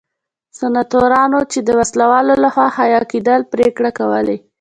سناتورانو 0.59 1.39
چې 1.51 1.59
د 1.67 1.69
وسله 1.79 2.05
والو 2.11 2.33
لخوا 2.43 2.67
حیه 2.77 3.01
کېدل 3.11 3.41
پرېکړې 3.53 3.91
کولې. 3.99 4.37